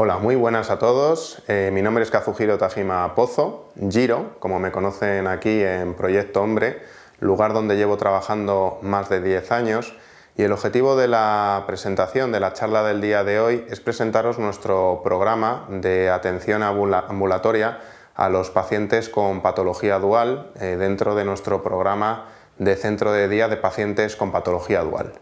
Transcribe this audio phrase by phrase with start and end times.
[0.00, 1.42] Hola, muy buenas a todos.
[1.48, 6.82] Eh, mi nombre es Kazuhiro Tajima Pozo, Giro, como me conocen aquí en Proyecto Hombre,
[7.18, 9.96] lugar donde llevo trabajando más de 10 años.
[10.36, 14.38] Y el objetivo de la presentación, de la charla del día de hoy, es presentaros
[14.38, 17.80] nuestro programa de atención ambulatoria
[18.14, 22.26] a los pacientes con patología dual eh, dentro de nuestro programa
[22.56, 25.14] de centro de día de pacientes con patología dual.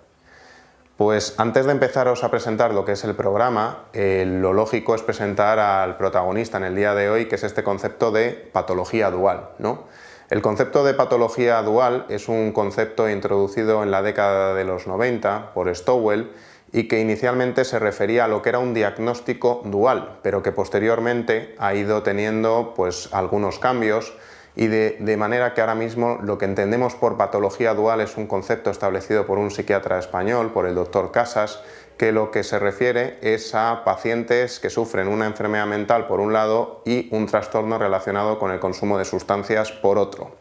[0.97, 5.03] Pues antes de empezaros a presentar lo que es el programa, eh, lo lógico es
[5.03, 9.51] presentar al protagonista en el día de hoy, que es este concepto de patología dual.
[9.59, 9.85] ¿no?
[10.31, 15.53] El concepto de patología dual es un concepto introducido en la década de los 90
[15.53, 16.33] por Stowell
[16.73, 21.55] y que inicialmente se refería a lo que era un diagnóstico dual, pero que posteriormente
[21.59, 24.15] ha ido teniendo pues, algunos cambios
[24.57, 28.71] y de, manera que ahora mismo lo que entendemos por patología dual es un concepto
[28.71, 31.61] establecido por un psiquiatra español, por el doctor Casas,
[31.99, 36.33] que lo que se refiere es a pacientes que sufren una enfermedad mental por un
[36.33, 40.35] lado y un trastorno relacionado con el consumo de sustancias por otro.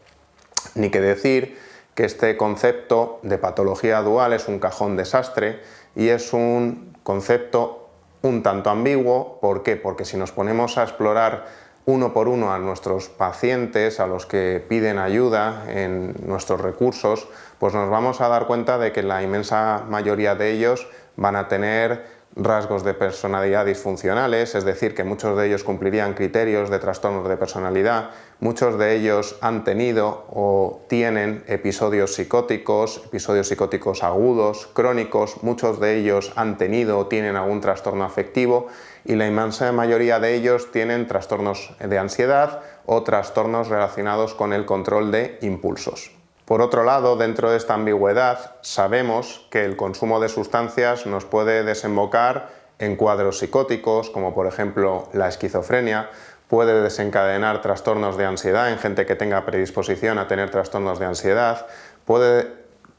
[0.74, 1.58] Ni que decir
[1.94, 5.60] que este concepto de patología dual es un cajón desastre
[5.94, 7.90] y es un concepto
[8.22, 9.38] un tanto ambiguo.
[9.40, 9.76] ¿Por qué?
[9.76, 14.64] Porque si nos ponemos a explorar uno por uno a nuestros pacientes, a los que
[14.68, 17.28] piden ayuda en nuestros recursos,
[17.60, 21.46] pues nos vamos a dar cuenta de que la inmensa mayoría de ellos van a
[21.46, 27.26] tener rasgos de personalidad disfuncionales, es decir, que muchos de ellos cumplirían criterios de trastornos
[27.26, 35.42] de personalidad, muchos de ellos han tenido o tienen episodios psicóticos, episodios psicóticos agudos, crónicos,
[35.42, 38.66] muchos de ellos han tenido o tienen algún trastorno afectivo
[39.06, 44.66] y la inmensa mayoría de ellos tienen trastornos de ansiedad o trastornos relacionados con el
[44.66, 46.10] control de impulsos.
[46.46, 51.64] Por otro lado, dentro de esta ambigüedad, sabemos que el consumo de sustancias nos puede
[51.64, 56.08] desembocar en cuadros psicóticos, como por ejemplo la esquizofrenia,
[56.46, 61.66] puede desencadenar trastornos de ansiedad en gente que tenga predisposición a tener trastornos de ansiedad,
[62.04, 62.46] puede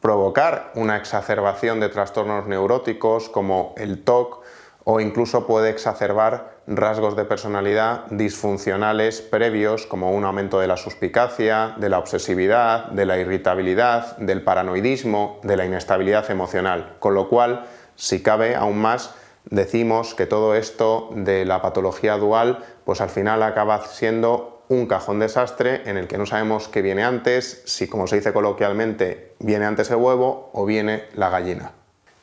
[0.01, 4.43] provocar una exacerbación de trastornos neuróticos como el TOC
[4.83, 11.75] o incluso puede exacerbar rasgos de personalidad disfuncionales previos como un aumento de la suspicacia,
[11.77, 16.97] de la obsesividad, de la irritabilidad, del paranoidismo, de la inestabilidad emocional.
[16.99, 22.63] Con lo cual, si cabe aún más, decimos que todo esto de la patología dual,
[22.83, 27.05] pues al final acaba siendo un cajón desastre en el que no sabemos qué viene
[27.05, 31.71] antes, si como se dice coloquialmente, viene antes el huevo o viene la gallina.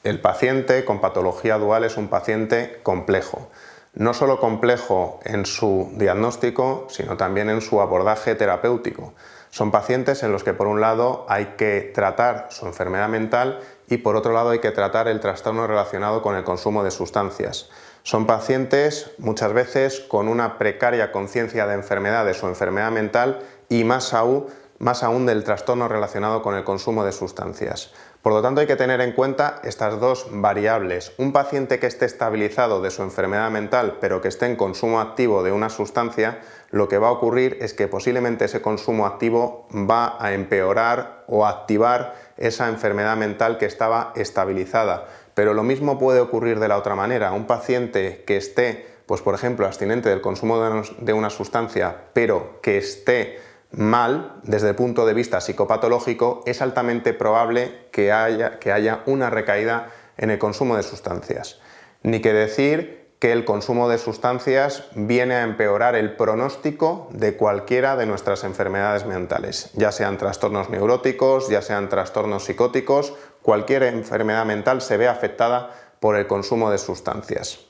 [0.02, 3.48] El paciente con patología dual es un paciente complejo,
[3.94, 9.14] no solo complejo en su diagnóstico, sino también en su abordaje terapéutico.
[9.50, 13.98] Son pacientes en los que por un lado hay que tratar su enfermedad mental y
[13.98, 17.70] por otro lado hay que tratar el trastorno relacionado con el consumo de sustancias.
[18.02, 23.84] Son pacientes muchas veces con una precaria conciencia de enfermedad de su enfermedad mental y
[23.84, 24.46] más aún,
[24.78, 27.92] más aún del trastorno relacionado con el consumo de sustancias.
[28.24, 31.12] Por lo tanto, hay que tener en cuenta estas dos variables.
[31.18, 35.42] Un paciente que esté estabilizado de su enfermedad mental, pero que esté en consumo activo
[35.42, 36.38] de una sustancia,
[36.70, 41.44] lo que va a ocurrir es que posiblemente ese consumo activo va a empeorar o
[41.44, 45.06] activar esa enfermedad mental que estaba estabilizada.
[45.34, 47.32] Pero lo mismo puede ocurrir de la otra manera.
[47.32, 52.78] Un paciente que esté, pues por ejemplo, abstinente del consumo de una sustancia, pero que
[52.78, 53.38] esté
[53.76, 59.30] mal desde el punto de vista psicopatológico, es altamente probable que haya, que haya una
[59.30, 61.60] recaída en el consumo de sustancias.
[62.02, 67.96] Ni que decir que el consumo de sustancias viene a empeorar el pronóstico de cualquiera
[67.96, 74.82] de nuestras enfermedades mentales, ya sean trastornos neuróticos, ya sean trastornos psicóticos, cualquier enfermedad mental
[74.82, 75.70] se ve afectada
[76.00, 77.60] por el consumo de sustancias.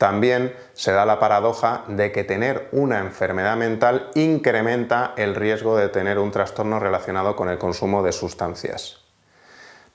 [0.00, 5.90] También se da la paradoja de que tener una enfermedad mental incrementa el riesgo de
[5.90, 9.00] tener un trastorno relacionado con el consumo de sustancias.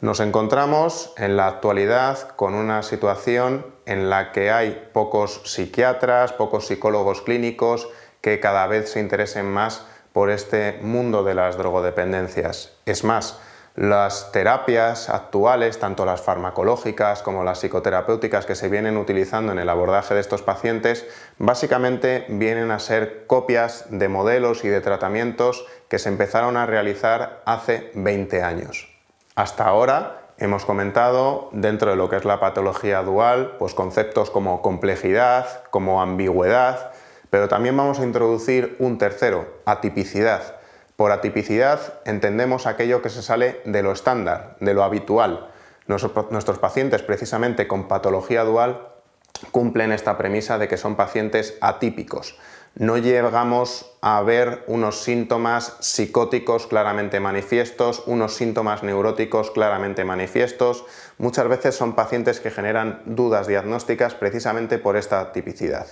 [0.02, 6.68] Nos encontramos en la actualidad con una situación en la que hay pocos psiquiatras, pocos
[6.68, 7.90] psicólogos clínicos
[8.22, 12.74] que cada vez se interesen más por este mundo de las drogodependencias.
[12.86, 13.40] Es más,
[13.76, 19.68] las terapias actuales, tanto las farmacológicas como las psicoterapéuticas que se vienen utilizando en el
[19.68, 21.06] abordaje de estos pacientes,
[21.38, 27.42] básicamente vienen a ser copias de modelos y de tratamientos que se empezaron a realizar
[27.46, 28.88] hace 20 años.
[29.36, 34.62] Hasta ahora hemos comentado dentro de lo que es la patología dual, pues conceptos como
[34.62, 36.92] complejidad, como ambigüedad,
[37.30, 40.56] pero también vamos a introducir un tercero, atipicidad
[40.96, 45.50] por atipicidad entendemos aquello que se sale de lo estándar, de lo habitual.
[45.88, 48.88] Nuestros pacientes precisamente con patología dual
[49.52, 52.38] cumplen esta premisa de que son pacientes atípicos.
[52.78, 60.86] No llegamos a ver unos síntomas psicóticos claramente manifiestos, unos síntomas neuróticos claramente manifiestos.
[61.18, 65.88] Muchas veces son pacientes que generan dudas diagnósticas precisamente por esta tipicidad.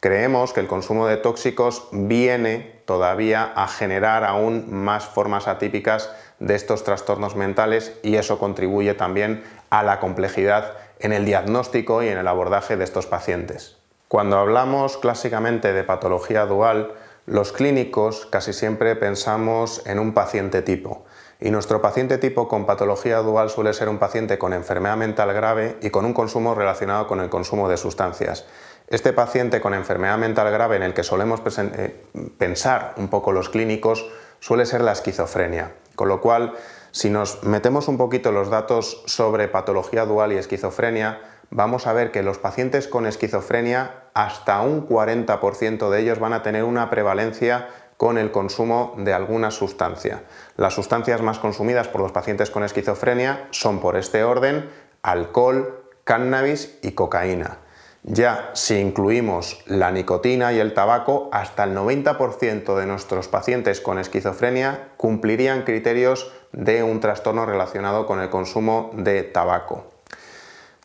[0.00, 6.54] Creemos que el consumo de tóxicos viene todavía a generar aún más formas atípicas de
[6.54, 12.18] estos trastornos mentales y eso contribuye también a la complejidad en el diagnóstico y en
[12.18, 13.76] el abordaje de estos pacientes.
[14.06, 16.92] Cuando hablamos clásicamente de patología dual,
[17.26, 21.04] los clínicos casi siempre pensamos en un paciente tipo.
[21.40, 25.76] Y nuestro paciente tipo con patología dual suele ser un paciente con enfermedad mental grave
[25.82, 28.46] y con un consumo relacionado con el consumo de sustancias.
[28.90, 32.06] Este paciente con enfermedad mental grave en el que solemos eh,
[32.38, 34.08] pensar un poco los clínicos
[34.40, 35.72] suele ser la esquizofrenia.
[35.94, 36.54] Con lo cual,
[36.90, 41.20] si nos metemos un poquito los datos sobre patología dual y esquizofrenia,
[41.50, 46.42] vamos a ver que los pacientes con esquizofrenia, hasta un 40% de ellos van a
[46.42, 47.68] tener una prevalencia
[47.98, 50.22] con el consumo de alguna sustancia.
[50.56, 54.70] Las sustancias más consumidas por los pacientes con esquizofrenia son por este orden
[55.02, 57.58] alcohol, cannabis y cocaína.
[58.10, 63.98] Ya si incluimos la nicotina y el tabaco, hasta el 90% de nuestros pacientes con
[63.98, 69.84] esquizofrenia cumplirían criterios de un trastorno relacionado con el consumo de tabaco.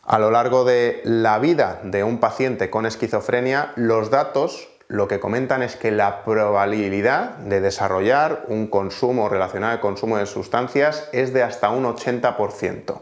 [0.02, 5.18] A lo largo de la vida de un paciente con esquizofrenia, los datos lo que
[5.18, 11.32] comentan es que la probabilidad de desarrollar un consumo relacionado al consumo de sustancias es
[11.32, 13.00] de hasta un 80%.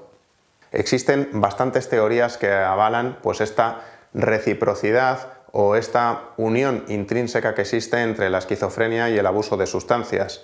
[0.71, 3.81] Existen bastantes teorías que avalan pues, esta
[4.15, 10.43] reciprocidad o esta unión intrínseca que existe entre la esquizofrenia y el abuso de sustancias.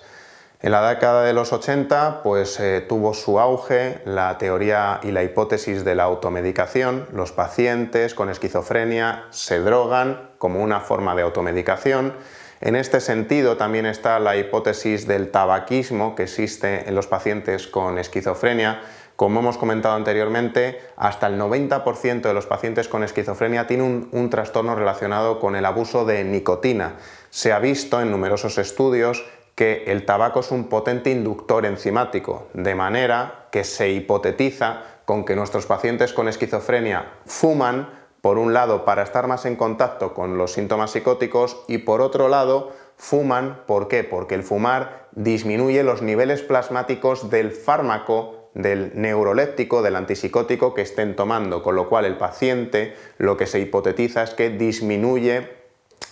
[0.61, 5.23] En la década de los 80 pues, eh, tuvo su auge la teoría y la
[5.23, 7.07] hipótesis de la automedicación.
[7.13, 12.13] Los pacientes con esquizofrenia se drogan como una forma de automedicación.
[12.59, 17.97] En este sentido también está la hipótesis del tabaquismo que existe en los pacientes con
[17.97, 18.81] esquizofrenia.
[19.19, 24.75] Como hemos comentado anteriormente, hasta el 90% de los pacientes con esquizofrenia tienen un trastorno
[24.75, 26.93] relacionado con el abuso de nicotina.
[27.29, 29.25] Se ha visto en numerosos estudios
[29.55, 35.35] que el tabaco es un potente inductor enzimático, de manera que se hipotetiza con que
[35.35, 37.89] nuestros pacientes con esquizofrenia fuman,
[38.21, 42.29] por un lado, para estar más en contacto con los síntomas psicóticos y por otro
[42.29, 44.05] lado, fuman, ¿por qué?
[44.05, 51.15] Porque el fumar disminuye los niveles plasmáticos del fármaco del neuroléptico, del antipsicótico que estén
[51.15, 55.49] tomando, con lo cual el paciente lo que se hipotetiza es que disminuye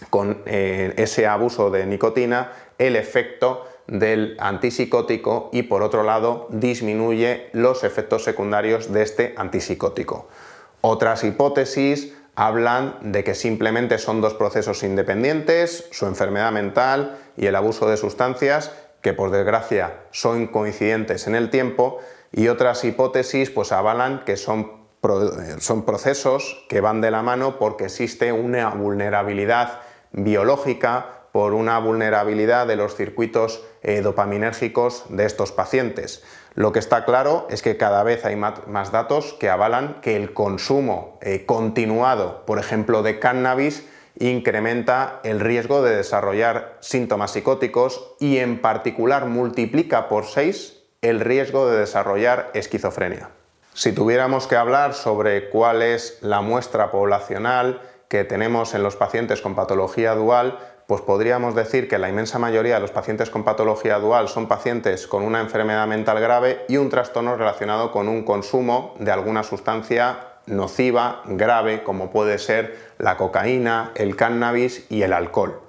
[0.09, 7.49] con eh, ese abuso de nicotina el efecto del antipsicótico y por otro lado disminuye
[7.53, 10.27] los efectos secundarios de este antipsicótico.
[10.81, 17.55] Otras hipótesis hablan de que simplemente son dos procesos independientes, su enfermedad mental y el
[17.55, 18.71] abuso de sustancias,
[19.01, 21.99] que por desgracia son coincidentes en el tiempo,
[22.31, 24.71] y otras hipótesis pues avalan que son,
[25.59, 29.79] son procesos que van de la mano porque existe una vulnerabilidad
[30.12, 36.24] biológica por una vulnerabilidad de los circuitos eh, dopaminérgicos de estos pacientes.
[36.56, 40.33] Lo que está claro es que cada vez hay más datos que avalan que el
[40.33, 43.88] consumo eh, continuado, por ejemplo, de cannabis,
[44.18, 51.69] incrementa el riesgo de desarrollar síntomas psicóticos y en particular multiplica por 6 el riesgo
[51.69, 53.30] de desarrollar esquizofrenia.
[53.73, 59.42] Si tuviéramos que hablar sobre cuál es la muestra poblacional que tenemos en los pacientes
[59.42, 63.99] con patología dual, pues podríamos decir que la inmensa mayoría de los pacientes con patología
[63.99, 68.95] dual son pacientes con una enfermedad mental grave y un trastorno relacionado con un consumo
[68.97, 75.61] de alguna sustancia nociva, grave, como puede ser la cocaína, el cannabis y el alcohol.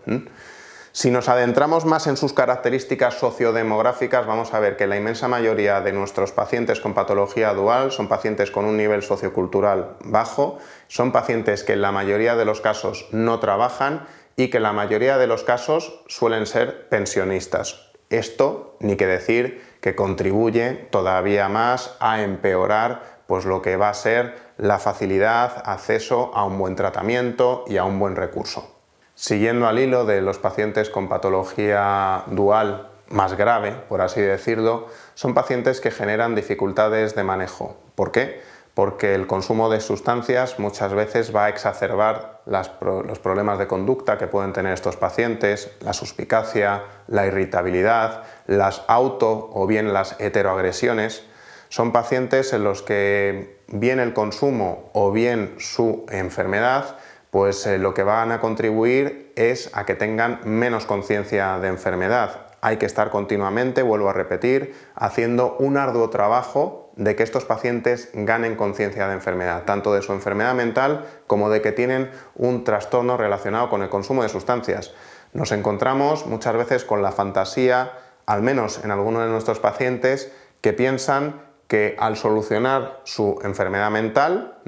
[1.00, 5.80] Si nos adentramos más en sus características sociodemográficas, vamos a ver que la inmensa mayoría
[5.80, 11.62] de nuestros pacientes con patología dual son pacientes con un nivel sociocultural bajo, son pacientes
[11.62, 15.28] que en la mayoría de los casos no trabajan y que en la mayoría de
[15.28, 17.92] los casos suelen ser pensionistas.
[18.10, 23.94] Esto, ni que decir, que contribuye todavía más a empeorar pues lo que va a
[23.94, 28.77] ser la facilidad, acceso a un buen tratamiento y a un buen recurso.
[29.20, 35.34] Siguiendo al hilo de los pacientes con patología dual más grave, por así decirlo, son
[35.34, 37.76] pacientes que generan dificultades de manejo.
[37.96, 38.40] ¿Por qué?
[38.78, 44.28] porque el consumo de sustancias muchas veces va a exacerbar los problemas de conducta que
[44.28, 51.24] pueden tener estos pacientes, la suspicacia, la irritabilidad, las auto o bien las heteroagresiones.
[51.70, 56.98] Son pacientes en los que bien el consumo o bien su enfermedad
[57.30, 62.46] pues eh, lo que van a contribuir es a que tengan menos conciencia de enfermedad.
[62.60, 68.10] Hay que estar continuamente, vuelvo a repetir, haciendo un arduo trabajo de que estos pacientes
[68.12, 73.16] ganen conciencia de enfermedad, tanto de su enfermedad mental como de que tienen un trastorno
[73.16, 74.92] relacionado con el consumo de sustancias.
[75.32, 77.92] Nos encontramos muchas veces con la fantasía,
[78.26, 84.58] al menos en algunos de nuestros pacientes, que piensan que al solucionar su enfermedad mental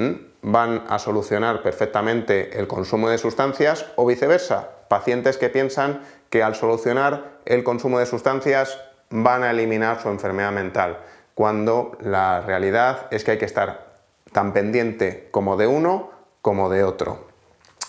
[0.42, 6.54] van a solucionar perfectamente el consumo de sustancias o viceversa, pacientes que piensan que al
[6.54, 8.78] solucionar el consumo de sustancias
[9.08, 10.98] van a eliminar su enfermedad mental,
[11.34, 13.90] cuando la realidad es que hay que estar
[14.32, 16.10] tan pendiente como de uno
[16.42, 17.28] como de otro.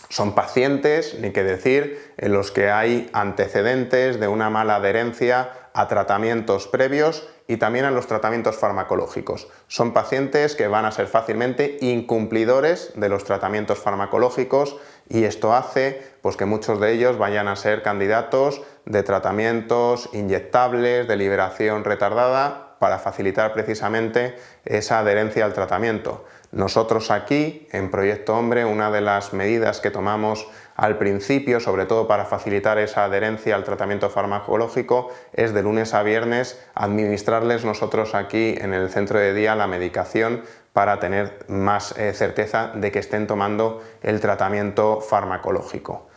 [0.09, 5.87] Son pacientes, ni que decir, en los que hay antecedentes de una mala adherencia a
[5.87, 9.50] tratamientos previos y también a los tratamientos farmacológicos.
[9.67, 14.77] Son pacientes que van a ser fácilmente incumplidores de los tratamientos farmacológicos
[15.10, 21.10] y esto hace pues, que muchos de ellos vayan a ser candidatos de tratamientos inyectables,
[21.10, 26.24] de liberación retardada, para facilitar precisamente esa adherencia al tratamiento.
[26.53, 30.48] Nosotros aquí, en Proyecto Hombre, una de las medidas que tomamos
[30.81, 36.01] al principio, sobre todo para facilitar esa adherencia al tratamiento farmacológico, es de lunes a
[36.01, 40.41] viernes administrarles nosotros aquí en el centro de día la medicación
[40.73, 46.07] para tener más eh, certeza de que estén tomando el tratamiento farmacológico.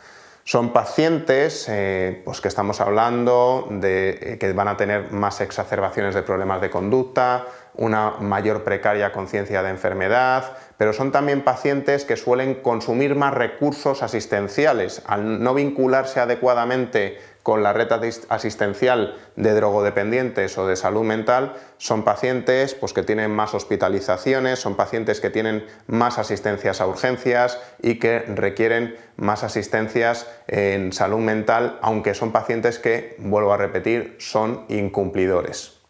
[0.44, 6.14] Son pacientes eh, pues que estamos hablando de eh, que van a tener más exacerbaciones
[6.14, 7.44] de problemas de conducta,
[7.76, 14.02] una mayor precaria conciencia de enfermedad, pero son también pacientes que suelen consumir más recursos
[14.02, 17.88] asistenciales al no vincularse adecuadamente con la red
[18.31, 24.76] asistencial de drogodependientes o de salud mental son pacientes pues, que tienen más hospitalizaciones, son
[24.76, 31.78] pacientes que tienen más asistencias a urgencias y que requieren más asistencias en salud mental,
[31.83, 35.84] aunque son pacientes que, vuelvo a repetir, son incumplidores.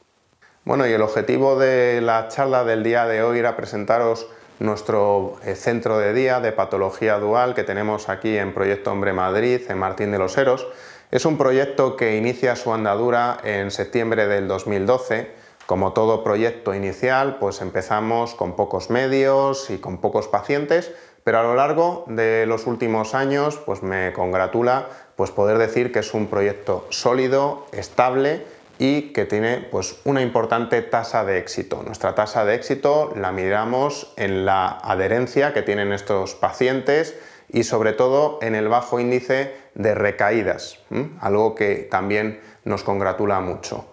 [0.64, 4.26] Bueno, y el objetivo de la charla del día de hoy era presentaros
[4.60, 9.60] nuestro eh, centro de día de patología dual que tenemos aquí en Proyecto Hombre Madrid,
[9.68, 10.66] en Martín de los Heros.
[11.10, 15.32] Es un proyecto que inicia su andadura en septiembre del 2012.
[15.66, 20.92] Como todo proyecto inicial, pues empezamos con pocos medios y con pocos pacientes,
[21.24, 25.98] pero a lo largo de los últimos años, pues me congratula pues poder decir que
[25.98, 28.46] es un proyecto sólido, estable
[28.84, 31.82] y que tiene pues una importante tasa de éxito.
[31.86, 37.14] Nuestra tasa de éxito la miramos en la adherencia que tienen estos pacientes
[37.48, 40.80] y sobre todo en el bajo índice de recaídas,
[41.20, 43.86] algo que también nos congratula mucho.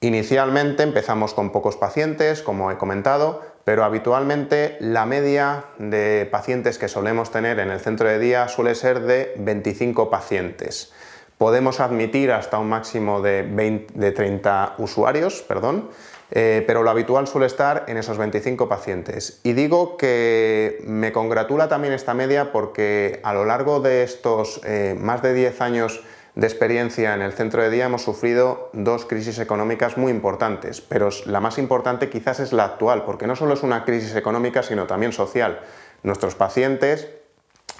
[0.00, 6.88] Inicialmente empezamos con pocos pacientes, como he comentado, pero habitualmente la media de pacientes que
[6.88, 10.92] solemos tener en el centro de día suele ser de 25 pacientes.
[11.38, 15.90] Podemos admitir hasta un máximo de, 30 usuarios, perdón,
[16.30, 19.40] eh, pero lo habitual suele estar en esos 25 pacientes.
[19.42, 24.96] Y digo que me congratula también esta media porque a lo largo de estos eh,
[24.98, 26.02] más de 10 años
[26.36, 31.08] de experiencia en el centro de día hemos sufrido dos crisis económicas muy importantes, pero
[31.24, 34.86] la más importante quizás es la actual, porque no solo es una crisis económica, sino
[34.86, 35.60] también social.
[36.02, 37.08] Nuestros pacientes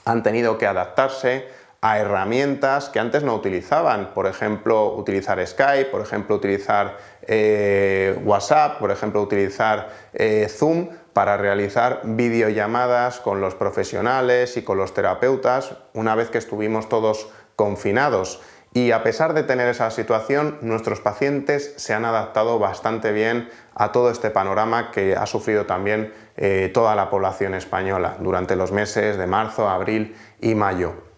[0.07, 1.45] han tenido que adaptarse
[1.80, 8.78] a herramientas que antes no utilizaban, por ejemplo, utilizar Skype, por ejemplo, utilizar eh, WhatsApp,
[8.78, 15.76] por ejemplo, utilizar eh, Zoom para realizar videollamadas con los profesionales y con los terapeutas
[15.95, 18.40] una vez que estuvimos todos confinados.
[18.75, 23.90] Y a pesar de tener esa situación, nuestros pacientes se han adaptado bastante bien a
[23.90, 29.16] todo este panorama que ha sufrido también eh, toda la población española durante los meses
[29.16, 31.15] de marzo, abril y mayo.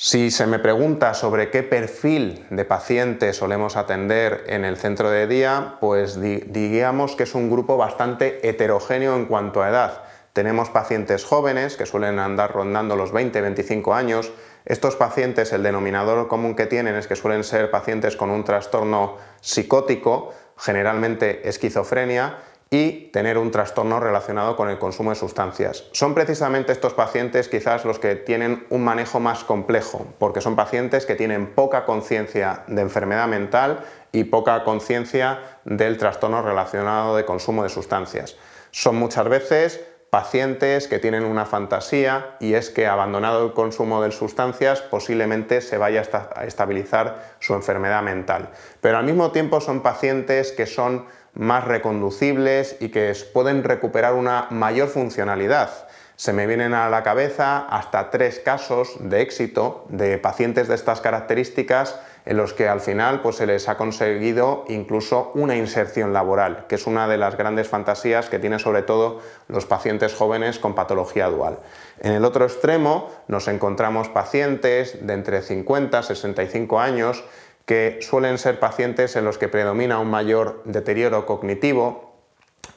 [0.00, 5.26] Si se me pregunta sobre qué perfil de pacientes solemos atender en el centro de
[5.26, 10.04] día, pues digamos que es un grupo bastante heterogéneo en cuanto a edad.
[10.34, 14.30] Tenemos pacientes jóvenes que suelen andar rondando los 20-25 años.
[14.64, 19.16] Estos pacientes, el denominador común que tienen es que suelen ser pacientes con un trastorno
[19.40, 22.38] psicótico, generalmente esquizofrenia,
[22.70, 25.84] y tener un trastorno relacionado con el consumo de sustancias.
[25.92, 31.06] Son precisamente estos pacientes quizás los que tienen un manejo más complejo, porque son pacientes
[31.06, 37.62] que tienen poca conciencia de enfermedad mental y poca conciencia del trastorno relacionado de consumo
[37.62, 38.36] de sustancias.
[38.70, 44.10] Son muchas veces pacientes que tienen una fantasía y es que abandonado el consumo de
[44.10, 46.02] sustancias posiblemente se vaya
[46.34, 48.50] a estabilizar su enfermedad mental.
[48.80, 54.46] Pero al mismo tiempo son pacientes que son más reconducibles y que pueden recuperar una
[54.50, 55.70] mayor funcionalidad.
[56.16, 61.00] Se me vienen a la cabeza hasta tres casos de éxito de pacientes de estas
[61.00, 61.94] características
[62.28, 66.74] en los que al final pues, se les ha conseguido incluso una inserción laboral, que
[66.74, 71.28] es una de las grandes fantasías que tienen sobre todo los pacientes jóvenes con patología
[71.28, 71.60] dual.
[72.00, 77.24] En el otro extremo nos encontramos pacientes de entre 50 y 65 años
[77.68, 82.14] que suelen ser pacientes en los que predomina un mayor deterioro cognitivo,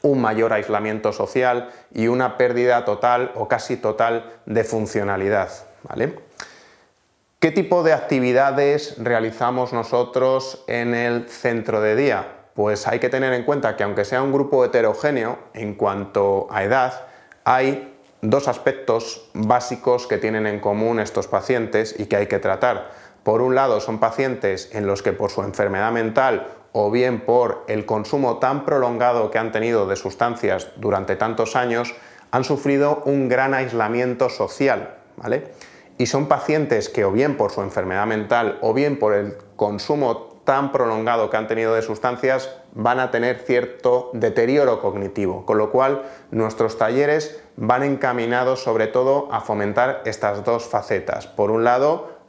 [0.01, 5.49] un mayor aislamiento social y una pérdida total o casi total de funcionalidad.
[5.83, 6.19] ¿vale?
[7.39, 12.27] ¿Qué tipo de actividades realizamos nosotros en el centro de día?
[12.53, 16.65] Pues hay que tener en cuenta que aunque sea un grupo heterogéneo en cuanto a
[16.65, 17.05] edad,
[17.45, 22.91] hay dos aspectos básicos que tienen en común estos pacientes y que hay que tratar.
[23.23, 27.63] Por un lado, son pacientes en los que por su enfermedad mental o bien por
[27.67, 31.93] el consumo tan prolongado que han tenido de sustancias durante tantos años,
[32.31, 35.51] han sufrido un gran aislamiento social, ¿vale?
[35.97, 40.31] Y son pacientes que o bien por su enfermedad mental o bien por el consumo
[40.43, 45.69] tan prolongado que han tenido de sustancias van a tener cierto deterioro cognitivo, con lo
[45.69, 51.27] cual nuestros talleres van encaminados sobre todo a fomentar estas dos facetas.
[51.27, 52.20] Por un lado,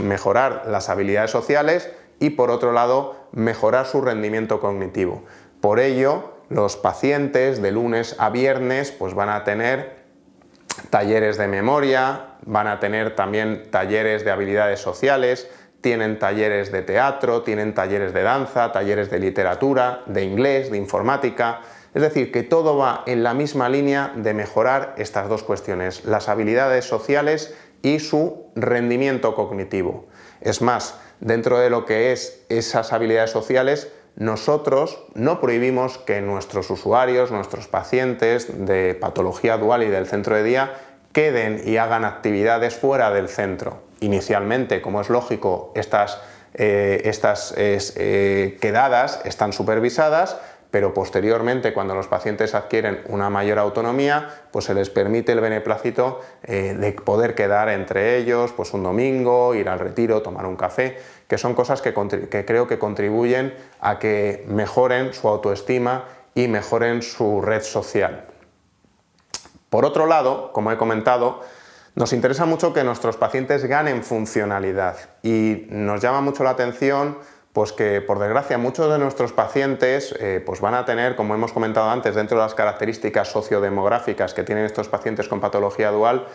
[0.00, 5.24] mejorar las habilidades sociales y por otro lado mejorar su rendimiento cognitivo.
[5.60, 10.00] Por ello, los pacientes de lunes a viernes pues van a tener
[10.90, 15.48] talleres de memoria, van a tener también talleres de habilidades sociales,
[15.80, 21.60] tienen talleres de teatro, tienen talleres de danza, talleres de literatura, de inglés, de informática.
[21.94, 26.28] Es decir, que todo va en la misma línea de mejorar estas dos cuestiones, las
[26.28, 30.06] habilidades sociales y su rendimiento cognitivo.
[30.40, 36.70] Es más, dentro de lo que es esas habilidades sociales, nosotros no prohibimos que nuestros
[36.70, 40.72] usuarios, nuestros pacientes de patología dual y del centro de día
[41.12, 43.82] queden y hagan actividades fuera del centro.
[44.00, 46.20] Inicialmente, como es lógico, estas,
[46.54, 50.38] eh, estas eh, quedadas están supervisadas,
[50.70, 56.20] pero posteriormente cuando los pacientes adquieren una mayor autonomía, pues se les permite el beneplácito
[56.42, 60.98] eh, de poder quedar entre ellos pues un domingo, ir al retiro, tomar un café,
[61.26, 61.92] que son cosas que,
[62.30, 66.04] que creo que contribuyen a que mejoren su autoestima
[66.34, 68.26] y mejoren su red social.
[69.68, 71.40] Por otro lado, como he comentado,
[71.94, 77.18] nos interesa mucho que nuestros pacientes ganen funcionalidad y nos llama mucho la atención
[77.52, 81.52] pues que por desgracia muchos de nuestros pacientes eh, pues van a tener, como hemos
[81.52, 86.26] comentado antes, dentro de las características sociodemográficas que tienen estos pacientes con patología dual,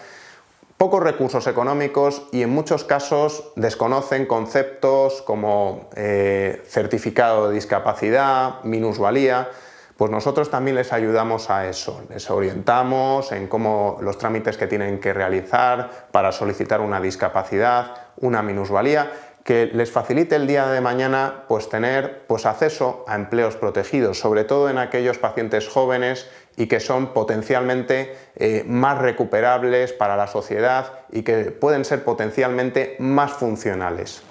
[0.78, 9.50] pocos recursos económicos y en muchos casos desconocen conceptos como eh, certificado de discapacidad, minusvalía,
[9.96, 15.00] pues nosotros también les ayudamos a eso, les orientamos en cómo los trámites que tienen
[15.00, 19.10] que realizar para solicitar una discapacidad, una minusvalía
[19.46, 24.44] que les facilite el día de mañana pues tener pues acceso a empleos protegidos, sobre
[24.44, 26.28] todo en aquellos pacientes jóvenes
[26.58, 32.96] y que son potencialmente eh, más recuperables para la sociedad y que pueden ser potencialmente
[32.98, 34.24] más funcionales.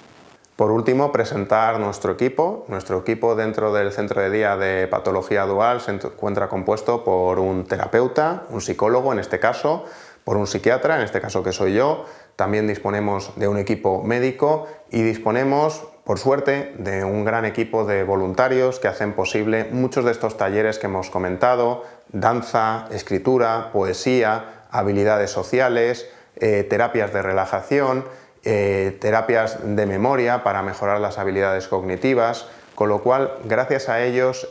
[0.57, 2.65] Por último, presentar nuestro equipo.
[2.67, 7.67] Nuestro equipo dentro del centro de día de patología dual se encuentra compuesto por un
[7.67, 9.85] terapeuta, un psicólogo en este caso,
[10.25, 14.67] por un psiquiatra, en este caso que soy yo, también disponemos de un equipo médico
[14.91, 20.11] y disponemos, por suerte, de un gran equipo de voluntarios que hacen posible muchos de
[20.11, 28.05] estos talleres que hemos comentado, danza, escritura, poesía, habilidades sociales, eh, terapias de relajación,
[28.45, 34.51] eh, terapias de memoria para mejorar las habilidades cognitivas, con lo cual, gracias a ellos,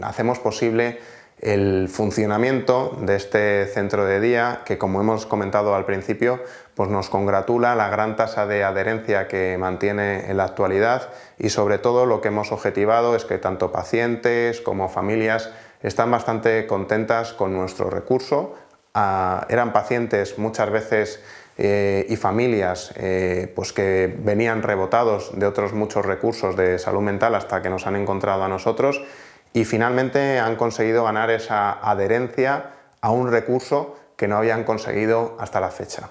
[0.00, 0.98] hacemos posible
[1.42, 6.40] el funcionamiento de este centro de día, que como hemos comentado al principio,
[6.74, 11.78] pues nos congratula la gran tasa de adherencia que mantiene en la actualidad y sobre
[11.78, 15.50] todo lo que hemos objetivado es que tanto pacientes como familias
[15.82, 18.54] están bastante contentas con nuestro recurso.
[18.94, 21.22] Ah, eran pacientes muchas veces
[21.58, 27.34] eh, y familias eh, pues que venían rebotados de otros muchos recursos de salud mental
[27.34, 29.02] hasta que nos han encontrado a nosotros
[29.52, 32.70] y finalmente han conseguido ganar esa adherencia
[33.02, 36.10] a un recurso que no habían conseguido hasta la fecha.